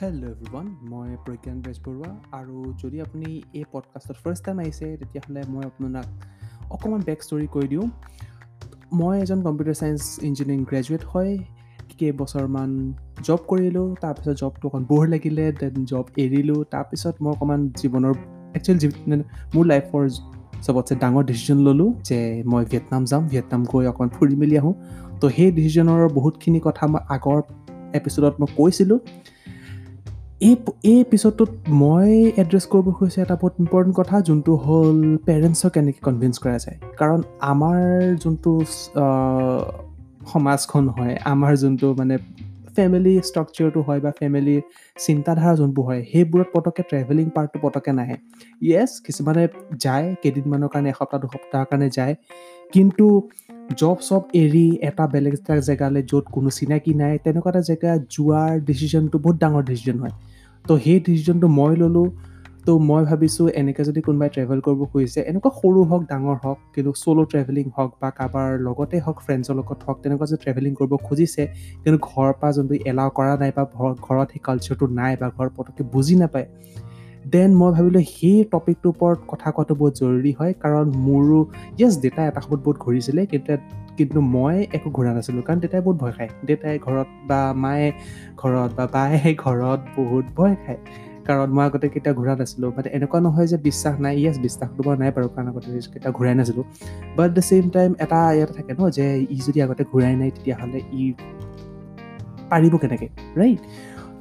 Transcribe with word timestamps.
Hello 0.00 0.24
everyone 0.24 0.66
মই 0.90 1.08
প্ৰজ্ঞান 1.26 1.56
বেজবৰুৱা 1.62 2.10
আৰু 2.32 2.56
যদি 2.82 2.98
আপুনি 3.00 3.30
এই 3.54 3.64
পডকাষ্টত 3.72 4.16
ফাৰ্ষ্ট 4.24 4.42
টাইম 4.44 4.58
আহিছে 4.58 4.86
তেতিয়াহ'লে 5.00 5.40
মই 5.52 5.64
আপোনাক 5.64 6.06
অকণমান 6.74 7.00
বেক 7.08 7.20
ষ্টৰি 7.22 7.46
কৈ 7.54 7.66
দিওঁ। 7.68 7.86
মই 8.92 9.14
এজন 9.22 9.40
কম্পিউটাৰ 9.42 9.76
ছায়েন্স 9.80 10.02
ইঞ্জিনিয়াৰিং 10.28 10.60
গ্ৰেজুৱেট 10.70 11.02
হয় 11.12 11.32
কেইবছৰমান 11.98 12.70
জব 13.26 13.40
কৰিলোঁ। 13.50 13.86
তাৰপিছত 14.02 14.34
জবটো 14.42 14.64
অকণ 14.68 14.82
ব'ৰ 14.90 15.04
লাগিলে 15.14 15.44
দেন 15.60 15.74
জব 15.84 16.04
এৰিলোঁ। 16.24 16.60
তাৰপিছত 16.74 17.14
মই 17.22 17.30
অকণমান 17.32 17.60
জীৱনৰ 17.80 18.14
একচুৱেলি 18.56 19.16
মোৰ 19.54 19.64
লাইফৰ 19.72 20.02
চবতছে 20.66 20.94
ডাঙৰ 21.02 21.22
ডিচিজন 21.30 21.58
ল'লোঁ 21.66 21.88
যে 22.08 22.18
মই 22.50 22.62
ভিয়েটনাম 22.70 23.02
যাম। 23.10 23.22
ভিয়েটনাম 23.32 23.62
গৈ 23.72 23.84
অকণমান 23.92 24.10
ফুৰি 24.16 24.34
মেলি 24.42 24.56
আহোঁ। 24.60 24.74
তো 25.20 25.26
সেই 25.36 25.48
ডিচিজনৰ 25.56 26.00
বহুতখিনি 26.18 26.60
কথা 26.66 26.84
মই 26.92 27.00
আগৰ 27.16 27.38
এপিছ'ডত 27.98 28.34
মই 28.40 28.48
কৈছিলোঁ। 28.58 28.98
এই 30.40 30.54
এই 30.90 30.98
এপিছ'ডটোত 31.06 31.50
মই 31.82 32.10
এড্ৰেছ 32.42 32.64
কৰিব 32.72 32.86
খুজিছোঁ 32.96 33.20
এটা 33.24 33.36
বহুত 33.42 33.54
ইম্পৰ্টেণ্ট 33.62 33.94
কথা 34.00 34.16
যোনটো 34.28 34.52
হ'ল 34.64 34.98
পেৰেণ্টছক 35.28 35.70
কেনেকৈ 35.76 36.00
কনভিন্স 36.08 36.36
কৰা 36.44 36.58
যায়। 36.64 36.76
কাৰণ 37.00 37.20
আমাৰ 37.52 37.80
যোনটো 38.22 38.50
সমাজখন 40.32 40.84
হয় 40.96 41.14
আমাৰ 41.32 41.52
যোনটো 41.62 41.86
মানে 42.00 42.14
ফেমিলি 42.76 43.14
ষ্ট্ৰাকচাৰটো 43.28 43.80
হয় 43.86 44.00
বা 44.04 44.10
ফেমিলিৰ 44.20 44.60
চিন্তাধাৰা 45.06 45.52
যোনবোৰ 45.60 45.84
হয় 45.88 46.02
সেইবোৰত 46.10 46.48
পটককৈ 46.54 46.82
ট্ৰেভেলিং 46.90 47.26
পাৰ্টটো 47.36 47.58
পটককৈ 47.64 47.92
নাহে। 47.98 48.16
য়েছ 48.70 48.90
কিছুমানে 49.06 49.44
যায় 49.84 50.06
কেইদিনমানৰ 50.22 50.68
কাৰণে 50.72 50.88
এসপ্তাহ 50.94 51.18
দুসপ্তাহৰ 51.24 51.66
কাৰণে 51.70 51.88
যায়। 51.98 52.14
কিন্তু 52.74 53.06
জব 53.68 53.98
চব 54.00 54.22
এৰি 54.34 54.66
এটা 54.82 55.04
বেলেগ 55.06 55.34
এটা 55.34 55.54
জেগালৈ 55.60 56.02
য'ত 56.02 56.24
কোনো 56.32 56.48
চিনাকি 56.50 56.92
নাই 56.94 57.14
তেনেকুৱা 57.24 57.50
এটা 57.50 57.62
জেগা 57.68 57.92
যোৱাৰ 58.14 58.52
ডিচিশ্যনটো 58.66 59.16
বহুত 59.18 59.36
ডাঙৰ 59.42 59.62
ডিচিশ্যন 59.62 59.96
হয়। 60.02 60.14
তো 60.64 60.72
সেই 60.84 60.98
ডিচিশ্যনটো 61.06 61.48
মই 61.58 61.72
ল'লোঁ 61.76 62.08
তো 62.66 62.72
মই 62.88 63.02
ভাবিছোঁ 63.04 63.46
এনেকৈ 63.60 63.82
যদি 63.88 64.00
কোনোবাই 64.06 64.28
ট্ৰেভেল 64.34 64.58
কৰিব 64.66 64.80
খুজিছে 64.92 65.20
এনেকুৱা 65.30 65.50
সৰু 65.60 65.80
হওক 65.90 66.02
ডাঙৰ 66.10 66.36
হওক 66.44 66.58
কিন্তু 66.74 66.90
চ'ল' 67.02 67.20
ট্ৰেভেলিং 67.32 67.66
হওক 67.76 67.90
বা 68.00 68.08
কাৰোবাৰ 68.18 68.48
লগতে 68.66 68.96
হওক 69.06 69.18
ফ্ৰেণ্ডছৰ 69.26 69.54
লগত 69.60 69.78
হওক 69.86 69.98
তেনেকুৱা 70.02 70.26
যদি 70.30 70.40
ট্ৰেভেলিং 70.44 70.72
কৰিব 70.80 70.92
খুজিছে 71.06 71.42
কিন্তু 71.82 71.98
ঘৰৰ 72.08 72.32
পৰা 72.40 72.50
যোনটো 72.56 72.74
এলাউ 72.90 73.08
কৰা 73.18 73.34
নাই 73.42 73.50
বা 73.56 73.62
ঘৰত 74.06 74.28
সেই 74.32 74.42
কালচাৰটো 74.48 74.84
নাই 74.98 75.12
বা 75.20 75.26
ঘৰত 75.36 75.50
পটককৈ 75.56 75.84
বুজি 75.94 76.14
নাপায় 76.22 76.46
দেন 77.24 77.50
মই 77.54 77.70
ভাবিলোঁ 77.72 78.02
সেই 78.02 78.44
টপিকটোৰ 78.52 78.90
ওপৰত 78.90 79.18
কথা 79.26 79.48
কোৱাটো 79.50 79.74
বহুত 79.74 79.92
জৰুৰী 79.94 80.32
হয় 80.38 80.52
কাৰণ 80.52 80.86
মোৰো 81.06 81.40
য়েছ 81.80 81.94
দেউতাই 81.98 82.26
এটা 82.28 82.40
সময়ত 82.40 82.60
বহুত 82.64 82.76
ঘূৰিছিলে 82.78 83.22
কিন্তু 83.26 83.52
কিন্তু 83.98 84.20
মই 84.20 84.56
একো 84.72 84.88
ঘূৰা 84.90 85.12
নাছিলোঁ 85.12 85.42
কাৰণ 85.42 85.58
দেউতাই 85.58 85.80
বহুত 85.80 85.96
ভয় 85.98 86.12
খায়। 86.12 86.30
দেউতাই 86.46 86.78
ঘৰত 86.78 87.08
বা 87.26 87.40
মায়ে 87.54 87.92
ঘৰত 88.36 88.70
বা 88.78 88.84
বায়ে 88.86 89.34
ঘৰত 89.44 89.80
বহুত 89.96 90.24
ভয় 90.36 90.54
খায়। 90.66 90.80
কাৰণ 91.26 91.48
মই 91.48 91.64
আগতে 91.64 91.88
কেতিয়া 91.88 92.14
ঘূৰা 92.14 92.34
নাছিলোঁ 92.36 92.72
মানে 92.76 92.88
এনেকুৱা 92.88 93.18
নহয় 93.20 93.46
যে 93.46 93.56
বিশ্বাস 93.56 93.94
নাই 94.00 94.14
য়েছ 94.24 94.36
বিশ্বাসটো 94.38 94.80
বাৰু 94.82 94.98
নাই 94.98 95.10
বাৰু 95.10 95.28
কাৰণ 95.28 95.46
আগতে 95.48 95.68
কেতিয়া 95.92 96.12
ঘূৰাই 96.12 96.34
নাছিলোঁ। 96.34 96.64
বাট 97.16 97.30
দ্য 97.34 97.42
ছেইম 97.42 97.68
টাইম 97.68 97.90
এটা 98.00 98.20
ইয়াতে 98.32 98.52
থাকে 98.52 98.72
ন 98.78 98.90
যে 98.90 99.06
ই 99.30 99.38
যদি 99.46 99.62
আগতে 99.62 99.82
ঘূৰাই 99.92 100.14
নাই 100.16 100.30
তেতিয়াহ'লে 100.30 100.80
ই 100.92 101.04
পাৰিব 102.50 102.74
কেনেকৈ 102.78 103.08
ৰাইট 103.36 103.60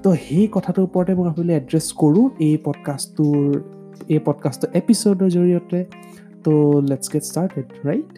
তো 0.07 0.13
সেই 0.15 0.47
কথাটোৰ 0.51 0.83
ওপৰতে 0.83 1.13
মই 1.15 1.25
ভাবিলোঁ 1.27 1.55
এড্ৰেছ 1.55 1.87
কৰোঁ 1.93 2.25
এই 2.39 2.57
পডকাষ্টটোৰ 2.65 3.37
এই 4.09 4.19
পডকাষ্টৰ 4.25 4.69
এপিছ'ডৰ 4.73 5.29
জৰিয়তে। 5.29 5.79
তো 6.43 6.51
let's 6.81 7.07
get 7.13 7.23
started 7.23 7.67
right 7.87 8.09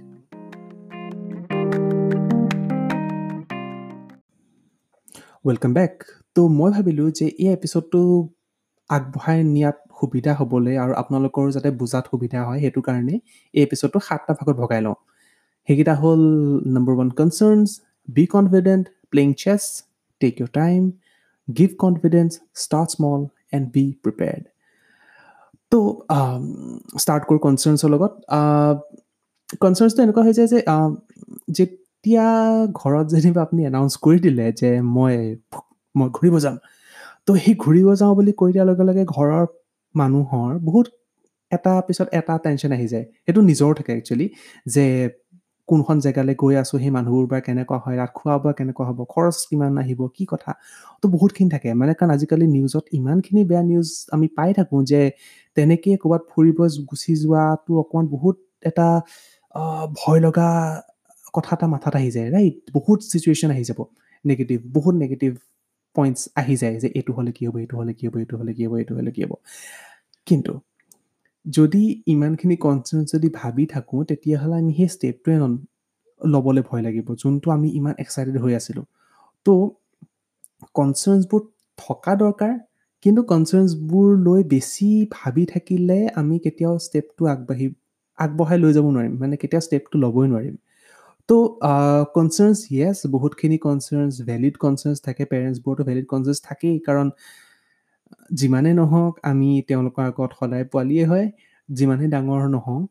welcome 5.46 5.72
back 5.74 5.94
তো 6.36 6.48
মই 6.48 6.70
ভাবিলোঁ 6.72 7.12
যে 7.12 7.26
এই 7.26 7.48
এপিছ'ডটো 7.48 8.02
আগবঢ়াই 8.90 9.44
নিয়াত 9.44 9.78
সুবিধা 10.00 10.32
হ'বলৈ 10.34 10.76
আৰু 10.78 10.94
আপোনালোকৰ 10.94 11.52
যাতে 11.52 11.70
বুজাত 11.72 12.06
সুবিধা 12.12 12.40
হয় 12.44 12.60
সেইটো 12.60 12.82
কাৰণে 12.82 13.16
এই 13.54 13.64
এপিছ'ডটো 13.64 14.00
সাতটা 14.00 14.34
ভাগত 14.34 14.56
ভগাই 14.58 14.82
লওঁ। 14.82 14.98
সেইকেইটা 15.68 15.96
হ'ল 15.96 16.22
number 16.74 16.94
one 16.96 17.10
concerns 17.10 17.70
be 18.08 18.26
confident 18.26 18.86
playing 19.12 19.34
chess 19.34 19.64
take 20.20 20.34
your 20.42 20.50
time 20.54 20.82
give 21.58 21.70
confidence 21.78 22.32
start 22.56 22.90
small 22.90 23.20
and 23.54 23.66
be 23.74 23.86
prepared 24.04 24.44
তো 25.72 25.80
ষ্টাৰ্ট 27.00 27.24
কৰোঁ 27.30 27.40
কনচাৰ্ণছৰ 27.40 27.90
লগত 27.90 28.12
কনচাৰ্ণছটো 29.62 30.02
এনেকুৱা 30.04 30.24
হৈ 30.24 30.34
যায় 30.34 30.48
যে 30.48 30.60
যেতিয়া 31.58 32.28
ঘৰত 32.74 33.06
যেনিবা 33.14 33.42
আপুনি 33.42 33.62
এনাউন্স 33.66 33.94
কৰি 34.04 34.20
দিলে 34.20 34.46
যে 34.52 34.70
মই 34.96 35.14
মই 35.96 36.10
ঘূৰিব 36.18 36.36
যাম 36.40 36.56
তো 37.26 37.32
সেই 37.36 37.56
ঘূৰিব 37.56 37.88
যাওঁ 37.96 38.14
বুলি 38.16 38.32
কৈ 38.42 38.50
দিয়াৰ 38.54 38.68
লগে 38.70 38.84
লগে 38.90 39.04
ঘৰৰ 39.16 39.46
মানুহৰ 39.96 40.52
বহুত 40.60 40.88
এটা 41.52 41.74
পিছত 41.88 42.08
এটা 42.12 42.34
টেনশ্যন 42.38 42.72
আহি 42.72 42.88
যায়। 42.88 43.06
সেইটো 43.26 43.42
নিজৰ 43.42 43.70
থাকে 43.74 43.92
একচুৱেলি 43.94 44.28
যে 44.66 44.86
কোনখন 45.70 45.98
জেগালৈ 46.06 46.34
গৈ 46.38 46.54
আছোঁ 46.62 46.78
সেই 46.84 46.92
মানুহবোৰ 46.98 47.26
বা 47.32 47.38
কেনেকুৱা 47.48 47.78
হয় 47.84 47.96
তাত 48.00 48.12
খোৱা 48.18 48.36
বোৱা 48.42 48.54
কেনেকুৱা 48.60 48.84
হ'ব 48.90 49.00
খৰচ 49.14 49.38
কিমান 49.50 49.72
আহিব 49.84 50.02
কি 50.16 50.24
কথা 50.34 50.52
তো 51.02 51.06
বহুতখিনি 51.16 51.50
থাকে। 51.56 51.70
মানে 51.82 51.94
কাৰণ 52.00 52.10
আজিকালি 52.16 52.46
নিউজত 52.56 52.86
ইমানখিনি 53.00 53.42
বেয়া 53.50 53.64
নিউজ 53.64 53.90
আমি 54.12 54.28
পাই 54.38 54.50
থাকোঁ 54.58 54.80
যে 54.92 55.02
তেনেকৈ 55.58 55.94
ক'ৰবাত 56.04 56.22
ফুৰিব 56.32 56.58
গুচি 56.90 57.12
যোৱাটো 57.24 57.72
অকণমান 57.84 58.06
বহুত 58.16 58.36
এটা 58.64 58.88
ভয় 60.00 60.20
লগা 60.26 60.48
কথা 61.34 61.52
এটা 61.58 61.68
মাথাত 61.76 61.94
আহি 62.00 62.10
যায় 62.16 62.28
ৰাইট 62.36 62.56
বহুত 62.78 63.00
চিটুৱেশ্যন 63.12 63.50
আহি 63.56 63.64
যাব 63.70 63.80
নিগেটিভ 64.26 64.60
বহুত 64.76 64.96
নিগেটিভ 65.04 65.32
পইণ্টছ 65.96 66.22
আহি 66.42 66.56
যায় 66.62 66.76
যে 66.84 66.88
এইটো 66.98 67.12
হ'লে 67.18 67.32
কি 67.38 67.44
হ'ব 67.48 67.56
এইটো 67.64 67.76
হ'লে 67.80 67.94
কি 68.00 68.04
হ'ব 68.08 68.16
এইটো 68.22 68.36
হ'লে 68.40 68.52
কি 68.58 68.64
হ'ব 68.68 68.74
এইটো 68.82 68.94
হ'লে 68.98 69.12
কি 69.16 69.22
হ'ব। 69.26 69.34
কিন্তু 70.28 70.52
যদি 71.46 71.84
ইমানখিনি 72.14 72.56
কনচাৰ্ণ 72.66 73.02
যদি 73.14 73.28
ভাবি 73.40 73.66
থাকোঁ 73.66 74.00
তেতিয়াহ'লে 74.10 74.56
আমি 74.62 74.72
সেই 74.80 74.90
ষ্টেপটোৱে 74.96 75.38
ল'বলৈ 76.22 76.62
ভয় 76.70 76.82
লাগিব 76.86 77.08
যোনটো 77.22 77.48
আমি 77.58 77.68
ইমান 77.80 77.96
এক্সাইটেড 78.04 78.36
হৈ 78.44 78.54
আছিলোঁ। 78.60 78.86
তো 79.46 79.54
কনচাৰ্ণছবোৰ 80.78 81.42
থকা 81.78 82.14
দৰকাৰ 82.24 82.54
কিন্তু 83.06 83.22
কনচাৰ্ণছবোৰ 83.24 84.08
লৈ 84.28 84.42
বেছি 84.54 84.90
ভাবি 85.12 85.44
থাকিলে 85.54 86.00
আমি 86.22 86.36
কেতিয়াও 86.46 86.76
ষ্টেপটো 86.88 87.24
আগবাঢ়ি 87.34 87.68
আগবঢ়াই 88.18 88.58
লৈ 88.64 88.72
যাব 88.78 88.86
নোৱাৰিম 88.96 89.14
মানে 89.22 89.36
কেতিয়াও 89.42 89.64
ষ্টেপটো 89.68 89.96
ল'বই 90.04 90.28
নোৱাৰিম। 90.32 90.56
তো 91.30 91.38
কনচাৰ্ণছ 92.16 92.60
য়েছ 92.72 92.98
বহুতখিনি 93.16 93.58
কনচাৰ্ণছ 93.68 94.16
ভেলিড 94.30 94.56
কনচাৰ্ণছ 94.64 95.00
থাকে 95.08 95.24
পেৰেণ্টছবোৰতো 95.32 95.82
ভেলিড 95.90 96.06
কনচাৰ্ণছ 96.14 96.40
থাকেই 96.48 96.76
কাৰণ 96.88 97.08
যিমানেই 98.34 98.74
নহওক 98.74 99.14
আমি 99.24 99.50
তেওঁলোকৰ 99.68 100.04
আগত 100.04 100.32
সদায় 100.40 100.66
পোৱালিয়ে 100.72 101.06
হয় 101.06 101.26
যিমানেই 101.70 102.10
ডাঙৰ 102.10 102.44
নহওঁ। 102.50 102.82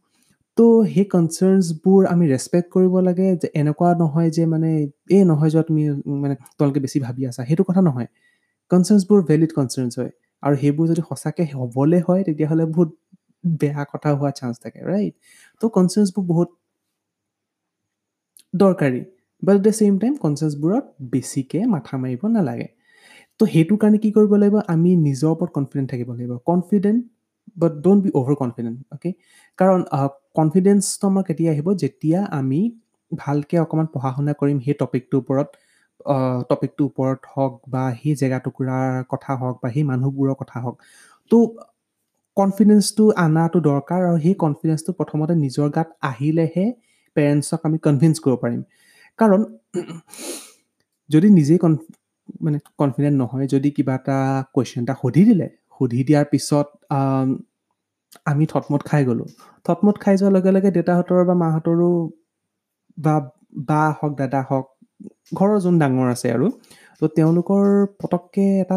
তো 0.58 0.64
সেই 0.94 1.06
কনচাৰ্ণছবোৰ 1.12 2.00
আমি 2.06 2.24
ৰেচপেক্ট 2.32 2.68
কৰিব 2.70 2.94
লাগে 3.02 3.28
যে 3.42 3.48
এনেকুৱা 3.54 3.90
নহয় 3.98 4.30
যে 4.30 4.44
মানে 4.46 4.70
এই 5.10 5.22
নহয় 5.24 5.50
যোৱা 5.50 5.64
তুমি 5.68 5.82
মানে 6.22 6.34
তোমালোকে 6.56 6.80
বেছি 6.84 6.98
ভাবি 7.06 7.22
আছা। 7.30 7.42
সেইটো 7.48 7.62
কথা 7.68 7.80
নহয়। 7.80 8.08
কনচাৰ্ণছবোৰ 8.70 9.20
ভেলিড 9.28 9.52
কনচাৰ্ণছ 9.52 9.94
হয়। 9.98 10.12
আৰু 10.42 10.54
সেইবোৰ 10.56 10.84
যদি 10.90 11.02
সঁচাকৈ 11.10 11.46
হ'বলৈ 11.52 12.00
হয় 12.08 12.22
তেতিয়াহ'লে 12.24 12.64
বহুত 12.72 12.90
বেয়া 13.44 13.82
কথা 13.92 14.08
হোৱা 14.14 14.30
চান্স 14.40 14.54
থাকে 14.64 14.80
ৰাইট 14.90 15.14
তো 15.60 15.64
কনচাৰ্ণছবোৰ 15.76 16.24
বহুত 16.32 16.48
দৰকাৰী। 18.54 19.00
But 19.42 19.54
at 19.56 19.62
the 19.62 19.72
same 19.72 19.94
time 19.98 20.14
কনচাৰ্ণছবোৰত 20.22 20.84
বেছিকৈ 21.12 21.62
মাথা 21.74 21.94
মাৰিব 22.02 22.22
নালাগে। 22.30 22.68
তো 23.40 23.44
সেইটো 23.52 23.74
কাৰণে 23.82 23.98
কি 24.04 24.08
কৰিব 24.16 24.32
লাগিব? 24.42 24.56
আমি 24.74 24.90
নিজৰ 25.06 25.30
ওপৰত 25.34 25.50
কনফিডেণ্ট 25.58 25.88
থাকিব 25.92 26.08
লাগিব। 26.14 26.32
Confident 26.50 27.00
but 27.56 27.72
don't 27.84 28.00
be 28.04 28.10
over 28.18 28.34
confident 28.42 28.76
okay 28.94 29.10
কাৰণ 29.58 29.80
কনফিডেঞ্চটো 30.38 31.04
আমাৰ 31.10 31.24
কেতিয়া 31.28 31.50
আহিব? 31.54 31.68
যেতিয়া 31.82 32.18
আমি 32.40 32.60
ভালকৈ 33.12 33.56
অকণমান 33.64 33.86
পঢ়া 33.94 34.10
শুনা 34.16 34.32
কৰিম 34.40 34.58
সেই 34.66 34.74
টপিকটোৰ 34.82 35.18
ওপৰত 35.22 35.48
টপিকটোৰ 36.50 36.86
ওপৰত 36.90 37.20
হওক 37.34 37.52
বা 37.74 37.82
সেই 38.00 38.14
জেগা 38.20 38.38
টুকুৰাৰ 38.44 38.88
কথা 39.12 39.32
হওক 39.40 39.56
বা 39.62 39.68
সেই 39.74 39.84
মানুহবোৰৰ 39.92 40.36
কথা 40.42 40.56
হওক 40.64 40.76
তো 41.30 41.36
কনফিডেঞ্চটো 42.36 43.04
অনাটো 43.24 43.58
দৰকাৰ 43.68 44.00
আৰু 44.08 44.18
সেই 44.24 44.34
কনফিডেঞ্চটো 44.44 44.90
প্ৰথমতে 44.98 45.34
নিজৰ 45.44 45.68
গাত 45.76 45.88
আহিলেহে 46.10 46.66
পেৰেণ্টছক 47.16 47.60
আমি 47.68 47.78
কনভিন্স 47.86 48.16
কৰিব 48.24 48.36
পাৰিম। 48.44 48.60
কাৰণ 49.18 49.40
যদি 51.10 51.28
নিজেই 51.38 51.58
কন 51.64 51.72
মানে 52.44 52.58
কনফিডেণ্ট 52.80 53.16
নহয় 53.22 53.46
যদি 53.54 53.68
কিবা 53.76 53.94
এটা 54.00 54.16
কুৱেশ্যন 54.54 54.80
এটা 54.84 54.94
সুধি 55.02 55.22
দিলে 55.28 55.46
সুধি 55.76 56.00
দিয়াৰ 56.08 56.26
পিছত 56.32 56.66
আমি 58.30 58.44
থটমত 58.52 58.82
খাই 58.88 59.02
গ'লোঁ। 59.08 59.28
থটমত 59.66 59.96
খাই 60.02 60.14
যোৱাৰ 60.20 60.32
লগে 60.36 60.50
লগে 60.56 60.70
দেউতাহঁতৰ 60.76 61.20
বা 61.28 61.34
মাহঁতৰো 61.42 61.90
বা 62.98 63.14
বা 63.68 63.82
হওক 63.98 64.12
দাদা 64.20 64.40
হওক 64.48 64.66
ঘৰৰ 65.38 65.58
যোন 65.64 65.74
ডাঙৰ 65.82 66.08
আছে 66.14 66.28
আৰু 66.36 66.46
তো 67.00 67.04
তেওঁলোকৰ 67.16 67.64
পটককৈ 68.00 68.46
এটা 68.64 68.76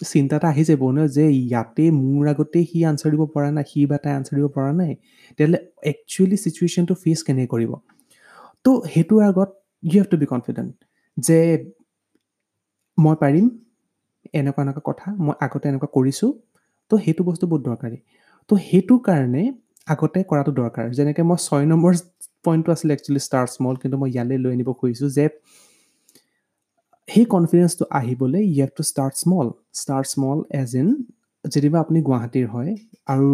চিন্তা 0.00 0.34
এটা 0.38 0.48
আহি 0.52 0.62
যাব 0.70 0.82
ন 0.96 0.98
যে 1.16 1.24
ইয়াতে 1.42 1.84
মোৰ 2.02 2.24
আগতে 2.32 2.60
সি 2.70 2.78
আনচাৰ 2.90 3.10
দিব 3.14 3.22
পৰা 3.34 3.48
নাই 3.56 3.64
সি 3.70 3.78
বা 3.90 3.96
তাই 4.04 4.12
আনচাৰ 4.18 4.34
দিব 4.38 4.46
পৰা 4.56 4.70
নাই 4.80 4.92
তেতিয়াহ'লে 5.28 5.58
একচুৱেলি 5.90 6.36
চিটুৱেশ্যনটো 6.44 6.94
ফেচ 7.02 7.18
কেনেকৈ 7.26 7.48
কৰিব? 7.52 7.72
তো 8.64 8.70
সেইটোৰ 8.92 9.20
আগত 9.30 9.50
you 9.82 9.92
have 9.96 10.06
to 10.12 10.16
be 10.22 10.26
confident 10.34 10.72
যে 11.16 11.38
মই 12.98 13.16
পাৰিম 13.22 13.46
এনেকুৱা 14.38 14.62
এনেকুৱা 14.64 14.82
কথা 14.90 15.06
মই 15.24 15.34
আগতে 15.46 15.66
এনেকুৱা 15.70 15.88
কৰিছোঁ 15.96 16.30
তো 16.90 16.94
সেইটো 17.04 17.22
বস্তু 17.28 17.44
বহুত 17.50 17.62
দৰকাৰী। 17.68 17.98
তো 18.50 18.54
সেইটো 18.66 18.94
কাৰণে 19.08 19.42
আগতে 19.88 20.18
কৰাটো 20.30 20.52
দৰকাৰ। 20.60 20.84
যেনেকৈ 20.98 21.24
মই 21.30 21.38
ছয় 21.46 21.64
নম্বৰ 21.72 21.92
পইণ্টটো 22.44 22.70
আছিলে 22.74 22.92
একচুৱেলি 22.96 23.20
ষ্টাৰ 23.26 23.46
স্মল 23.54 23.74
কিন্তু 23.82 23.96
মই 24.02 24.08
ইয়ালৈ 24.14 24.36
লৈ 24.44 24.50
আনিব 24.56 24.70
খুজিছোঁ 24.80 25.08
যে 25.16 25.24
সেই 27.08 27.24
কনফিডেঞ্চটো 27.34 27.84
আহিবলৈ 28.00 28.42
have 28.56 28.70
to 28.76 28.82
start 28.90 29.14
small 29.22 29.46
start 29.80 30.06
small 30.14 30.38
as 30.60 30.70
in 30.80 30.88
যেনিবা 31.44 31.78
আপুনি 31.84 31.98
গুৱাহাটীৰ 32.08 32.46
হয় 32.54 32.70
আৰু 33.12 33.28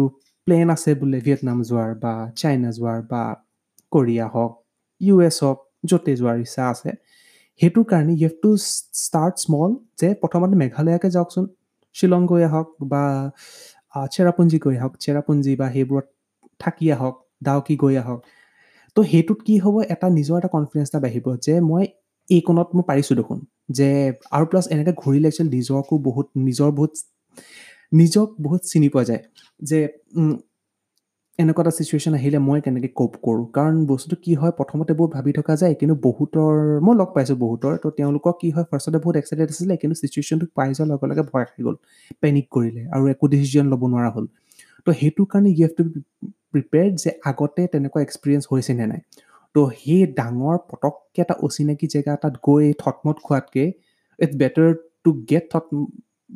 প্লেন 0.47 0.67
আছে 0.75 0.91
বোলে 0.99 1.19
ভিয়েটনাম 1.25 1.57
যোৱাৰ 1.69 1.91
বা 2.03 2.13
চাইনা 2.39 2.69
যোৱাৰ 2.77 2.99
বা 3.11 3.23
কোৰিয়া 3.91 4.25
হওক 4.33 4.51
ইউ 5.01 5.15
এছ 5.27 5.37
হওক 5.43 5.59
য'তে 5.89 6.11
যোৱাৰ 6.19 6.37
ইচ্ছা 6.45 6.63
আছে। 6.73 6.91
সেইটো 7.61 7.81
কাৰণে 7.91 8.13
you 8.13 8.21
have 8.23 8.35
to 8.43 8.49
start 9.05 9.35
small 9.43 9.69
যে 9.99 10.07
প্ৰথমতে 10.21 10.55
মেঘালয়কে 10.61 11.09
যাওকচোন। 11.15 11.45
শ্বিলং 11.95 12.21
গৈ 12.31 12.41
আহক 12.49 12.67
বা 12.91 13.03
চেৰাপুঞ্জী 14.13 14.57
গৈ 14.65 14.75
আহক 14.79 14.93
চেৰাপুঞ্জী 15.03 15.53
বা 15.61 15.67
সেইবোৰত 15.75 16.05
থাকি 16.59 16.85
আহক 16.95 17.15
ডাউকি 17.45 17.75
গৈ 17.83 17.95
আহক। 18.03 18.19
তো 18.97 18.99
সেইটোত 19.11 19.39
কি 19.47 19.55
হ'ব 19.63 19.75
এটা 19.93 20.07
নিজৰ 20.17 20.35
এটা 20.39 20.49
কনফিডেঞ্চ 20.55 20.87
এটা 20.91 20.99
বাঢ়িব 21.05 21.27
যে 21.45 21.53
মই 21.69 21.83
এইকণত 22.27 22.69
মই 22.75 22.83
পাৰিছোঁ 22.89 23.15
দেখোন। 23.19 23.39
যে 23.77 23.89
আৰু 24.35 24.45
প্লাছ 24.51 24.65
এনেকৈ 24.73 24.93
ঘূৰিলে 25.01 25.27
একচুৱেলি 25.29 25.49
নিজকো 25.57 25.95
বহুত 26.07 26.27
নিজৰ 26.47 26.69
বহুত 26.77 26.93
নিজক 27.91 28.27
বহুত 28.45 28.61
চিনি 28.71 28.87
পোৱা 28.93 29.03
যায়। 29.09 29.21
যে 29.59 29.79
এনেকুৱা 31.39 31.61
এটা 31.63 31.71
চিচুৱেশ্যন 31.77 32.13
আহিলে 32.19 32.39
মই 32.47 32.59
কেনেকৈ 32.65 32.89
কোপ 32.99 33.13
কৰোঁ? 33.25 33.45
কাৰণ 33.55 33.75
বস্তুটো 33.91 34.15
কি 34.25 34.33
হয় 34.41 34.51
প্ৰথমতে 34.59 34.93
বহুত 34.99 35.09
ভাবি 35.15 35.31
থকা 35.37 35.53
যায় 35.61 35.73
কিন্তু 35.79 35.95
বহুতৰ 36.03 36.53
মই 36.85 36.93
লগ 37.01 37.09
পাইছোঁ 37.15 37.37
বহুতৰ 37.45 37.73
তো 37.83 37.87
তেওঁলোকক 37.99 38.35
কি 38.41 38.49
হয় 38.55 38.65
ফাৰ্ষ্টতে 38.69 38.99
বহুত 39.03 39.15
এক্সাইটেড 39.21 39.47
আছিলে 39.53 39.73
কিন্তু 39.81 39.95
চিচুৱেশ্যনটো 40.01 40.45
পাই 40.57 40.69
যোৱাৰ 40.77 40.87
লগে 40.91 41.05
লগে 41.11 41.23
ভয় 41.31 41.45
খাই 41.49 41.61
গ'ল 41.65 41.75
পেনিক 42.23 42.45
কৰিলে 42.55 42.81
আৰু 42.95 43.03
একো 43.13 43.25
ডিচিজন 43.33 43.65
ল'ব 43.73 43.81
নোৱাৰা 43.93 44.09
হ'ল। 44.15 44.25
তো 44.85 44.89
সেইটো 44.99 45.21
কাৰণে 45.31 45.49
ইউ 45.51 45.63
হেভ 45.63 45.73
টু 45.77 45.83
প্ৰিপেয়াৰ্ড 46.53 46.93
যে 47.03 47.09
আগতে 47.29 47.61
তেনেকুৱা 47.73 47.99
এক্সপিৰিয়েঞ্চ 48.07 48.43
হৈছে 48.51 48.71
নে 48.79 48.85
নাই। 48.91 49.01
তো 49.55 49.61
সেই 49.79 50.01
ডাঙৰ 50.19 50.55
পটককৈ 50.69 51.19
এটা 51.23 51.35
অচিনাকি 51.45 51.85
জেগা 51.93 52.11
এটাত 52.17 52.33
গৈ 52.47 52.65
থটমত 52.81 53.17
খোৱাতকৈ 53.25 53.67
it's 54.19 54.33
better 54.41 54.69
to 55.03 55.09
get 55.29 55.45
thought 55.51 55.65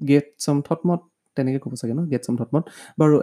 get 0.10 0.26
some 0.44 0.58
থটমত 0.68 1.02
তেনেকৈ 1.38 1.60
ক'ব 1.64 1.74
চাগে 1.82 1.94
ন 2.00 2.02
গেট 2.12 2.22
চাম 2.26 2.36
থটমত 2.40 2.64
বাৰু 3.00 3.16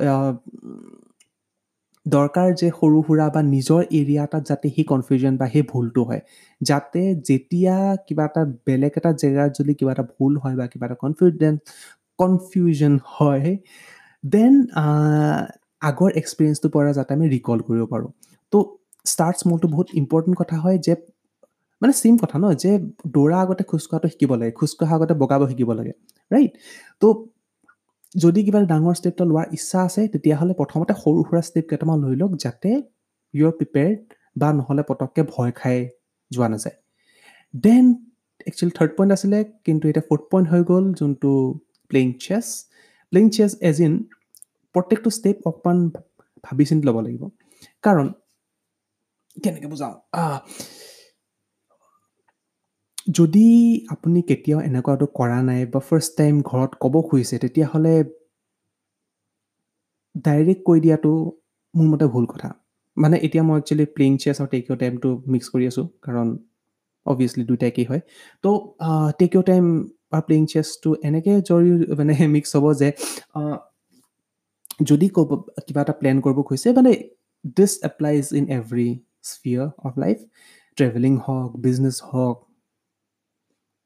দৰকাৰ 2.07 2.49
যে 2.61 2.69
সৰু 2.71 2.99
সুৰা 3.07 3.27
বা 3.35 3.41
নিজৰ 3.47 3.81
এৰিয়া 4.01 4.23
এটাত 4.25 4.43
যাতে 4.51 4.67
সেই 4.71 4.85
কনফিউজন 4.85 5.35
বা 5.37 5.47
সেই 5.53 5.65
ভুলটো 5.73 6.01
হয়। 6.05 6.23
যাতে 6.61 7.03
যেতিয়া 7.29 7.77
কিবা 8.07 8.25
এটা 8.25 8.43
বেলেগ 8.67 8.93
এটা 8.97 9.11
জেগাত 9.23 9.51
যদি 9.59 9.73
কিবা 9.79 9.93
এটা 9.93 10.05
ভুল 10.15 10.33
হয় 10.43 10.57
বা 10.57 10.67
কিবা 10.67 10.85
এটা 10.87 10.97
কনফিডেঞ্চ 11.05 11.59
কনফিউজন 12.19 12.95
হয় 13.15 13.51
দেন 14.25 14.53
আগৰ 15.83 16.11
এক্সপিৰিয়েঞ্চটোৰ 16.21 16.71
পৰা 16.77 16.91
যাতে 16.99 17.11
আমি 17.15 17.27
ৰিকল 17.29 17.59
কৰিব 17.69 17.83
পাৰোঁ। 17.93 18.11
তো 18.53 18.59
ষ্টাৰ্ট 19.07 19.37
স্মলটো 19.41 19.67
বহুত 19.75 19.89
ইম্পৰ্টেণ্ট 20.01 20.35
কথা 20.41 20.57
হয় 20.65 20.79
যে 20.87 20.93
মানে 21.83 21.93
ছেইম 21.93 22.17
কথা 22.23 22.37
ন 22.39 22.45
যে 22.63 22.71
দৌৰা 23.15 23.37
আগতে 23.45 23.63
খোজকঢ়াটো 23.71 24.09
শিকিব 24.13 24.31
লাগে 24.41 24.53
খোজকঢ়া 24.61 24.95
আগতে 24.97 25.15
বগাব 25.23 25.41
শিকিব 25.51 25.71
লাগে 25.73 25.93
ৰাইট 26.31 26.53
তো 27.03 27.07
যদি 28.15 28.41
কিবা 28.47 28.61
ডাঙৰ 28.73 28.95
ষ্টেপ 28.99 29.15
এটা 29.17 29.25
লোৱাৰ 29.31 29.47
ইচ্ছা 29.57 29.79
আছে 29.89 30.03
তেতিয়াহ'লে 30.13 30.55
প্ৰথমতে 30.61 30.93
সৰু 31.03 31.19
সুৰা 31.29 31.43
ষ্টেপ 31.49 31.65
কেইটামান 31.71 31.99
লৈ 32.05 32.15
লওক 32.21 32.33
যাতে 32.45 32.71
ইউ 33.35 33.43
আৰ 33.49 33.55
প্ৰিপেয়াৰ্ড 33.61 33.99
বা 34.41 34.49
নহ'লে 34.59 34.83
পটককৈ 34.89 35.23
ভয় 35.33 35.53
খাই 35.61 35.77
যোৱা 36.31 36.49
নাযায়। 36.55 36.77
দেন 37.65 37.85
একচুৱেলি 38.49 38.73
থাৰ্ড 38.79 38.93
পইণ্ট 38.97 39.11
আছিলে 39.17 39.39
কিন্তু 39.67 39.85
এতিয়া 39.91 40.05
ফ'ৰ্থ 40.09 40.23
পইণ্ট 40.33 40.47
হৈ 40.53 40.61
গ'ল 40.71 40.85
যোনটো 40.99 41.31
playing 41.91 42.09
chess 42.25 42.47
playing 43.13 43.27
chess 43.37 43.51
as 43.69 43.77
in 43.87 43.93
প্ৰত্যেকটো 44.75 45.09
ষ্টেপ 45.17 45.37
অকণমান 45.51 45.79
ভাবি 46.45 46.65
চিন্তি 46.71 46.85
ল'ব 46.89 46.97
লাগিব। 47.07 47.23
কাৰণ 47.85 48.07
কেনেকৈ 49.43 49.69
বুজাওঁ? 49.73 49.95
যদি 53.07 53.47
আপুনি 53.91 54.21
কেতিয়াও 54.29 54.61
এনেকুৱাটো 54.61 55.07
কৰা 55.19 55.39
নাই 55.49 55.61
বা 55.73 55.81
ফাৰ্ষ্ট 55.89 56.11
টাইম 56.19 56.35
ঘৰত 56.43 56.71
ক'ব 56.83 56.95
খুজিছে 57.09 57.37
তেতিয়াহ'লে 57.43 57.95
ডাইৰেক্ট 60.25 60.63
কৈ 60.63 60.79
দিয়াটো 60.81 61.13
মোৰ 61.75 61.87
মতে 61.93 62.07
ভুল 62.15 62.25
কথা। 62.27 62.49
মানে 62.97 63.17
এতিয়া 63.27 63.43
মই 63.43 63.57
একচুৱেলি 63.61 63.87
প্লেইং 63.95 64.13
চেছ 64.23 64.37
আৰু 64.41 64.49
টেক 64.51 64.65
ইউ 64.69 64.77
টাইমটো 64.77 65.09
মিক্স 65.33 65.47
কৰি 65.55 65.65
আছোঁ 65.71 65.87
কাৰণ 66.05 66.29
অভিয়াছলি 67.07 67.45
দুইটা 67.45 67.65
একেই 67.67 67.87
হয়। 67.91 68.03
তো 68.45 68.51
টেক 69.19 69.31
ইউ 69.35 69.43
টাইম 69.43 69.65
বা 70.13 70.19
প্লেইং 70.27 70.43
চেছটো 70.53 70.89
এনেকৈ 71.09 71.35
জৰি 71.51 71.71
মানে 71.99 72.13
মিক্স 72.35 72.51
হ'ব 72.57 72.67
যে 72.81 72.89
যদি 74.81 75.07
ক'ব 75.17 75.31
কিবা 75.67 75.81
এটা 75.81 75.95
প্লেন 76.01 76.17
কৰিব 76.25 76.39
খুজিছে 76.49 76.69
মানে 76.79 76.93
this 77.57 77.73
applies 77.91 78.23
in 78.39 78.45
every 78.59 78.89
sphere 79.31 79.67
of 79.87 79.93
life 79.99 80.19
travelling 80.79 81.13
হওক 81.25 81.51
বিজনেছ 81.65 81.97
হওক 82.11 82.37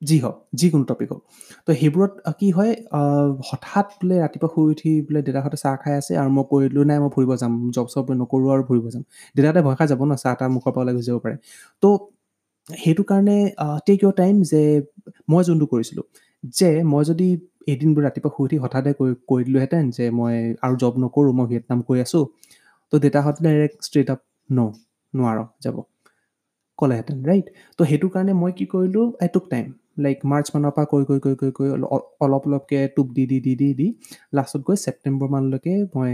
যি 0.02 0.16
হওক 0.24 0.36
যিকোনো 0.60 0.84
টপিক 0.90 1.08
হওক। 1.12 1.22
তো 1.66 1.70
সেইবোৰত 1.80 2.12
কি 2.40 2.48
হয় 2.56 2.72
হঠাৎ 3.48 3.86
বোলে 4.00 4.16
ৰাতিপুৱা 4.24 4.48
শুই 4.54 4.66
উঠি 4.72 4.90
বোলে 5.06 5.20
দেউতাহঁতে 5.26 5.58
চাহ 5.64 5.74
খাই 5.82 5.94
আছে 6.00 6.12
আৰু 6.22 6.30
মই 6.36 6.44
কৈ 6.50 6.60
দিলোঁ 6.68 6.84
নাই 6.90 6.98
মই 7.04 7.10
ফুৰিব 7.16 7.30
যাম 7.42 7.52
জব 7.76 7.86
চব 7.94 8.04
নকৰোঁ 8.20 8.48
আৰু 8.54 8.62
ফুৰিব 8.68 8.84
যাম। 8.94 9.02
দেউতাহঁতে 9.36 9.60
ভয় 9.66 9.76
খাই 9.78 9.86
যাব 9.92 10.00
ন 10.10 10.12
চাহ 10.22 10.32
তাহ 10.38 10.48
মুখৰ 10.56 10.70
পৰা 10.74 10.82
ওলাই 10.84 10.94
গুচি 10.96 11.08
যাব 11.10 11.18
পাৰে। 11.24 11.36
তো 11.82 11.88
সেইটো 12.68 13.02
কাৰণে 13.10 13.36
টেক 13.86 13.98
ইয়ৰ 14.02 14.14
টাইম 14.20 14.34
যে 14.52 14.62
মই 15.30 15.42
যোনটো 15.48 15.66
কৰিছিলোঁ 15.72 16.04
যে 16.58 16.70
মই 16.92 17.02
যদি 17.10 17.28
এদিনবোৰ 17.72 18.02
ৰাতিপুৱা 18.08 18.30
শুই 18.34 18.44
উঠি 18.46 18.56
হঠাতে 18.64 18.90
কৈ 18.98 19.10
কৈ 19.30 19.40
দিলোঁহেঁতেন 19.46 19.84
যে 19.96 20.04
মই 20.18 20.34
আৰু 20.64 20.74
জব 20.82 20.94
নকৰোঁ 21.04 21.32
মই 21.38 21.46
ভিয়েটনাম 21.50 21.78
গৈ 21.88 21.98
আছোঁ 22.04 22.24
তো 22.92 22.94
দেউতাহঁতে 23.04 23.40
ডাইৰেক্ট 23.46 23.78
ষ্ট্ৰেইট 23.86 24.08
আপ 24.14 24.20
ন 24.50 24.58
নোৱাৰ 25.14 25.36
যাব। 25.64 25.76
ক'লেহেঁতেন 26.78 27.18
ৰাইট 27.28 27.46
তো 27.78 27.82
সেইটো 27.90 28.06
কাৰণে 28.14 28.32
মই 28.42 28.52
কি 28.58 28.64
কৰিলোঁ 28.74 29.06
I 29.22 29.28
took 29.34 29.44
time 29.50 29.66
like 29.98 30.18
March 30.32 30.46
মানৰ 30.54 30.72
পৰা 30.76 30.86
কৈ 30.92 31.02
কৈ 31.08 31.18
কৈ 31.24 31.34
কৈ 31.40 31.50
কৈ 31.58 31.68
অলপ 32.24 32.42
অলপকৈ 32.46 32.76
টোপ 32.96 33.08
দি 33.16 33.24
দি 33.30 33.38
দি 33.46 33.52
দি 33.60 33.68
দি 33.80 33.86
লাষ্টত 34.36 34.62
গৈ 34.68 34.76
ছেপ্টেম্বৰ 34.84 35.28
মানলৈকে 35.34 35.74
মই 35.94 36.12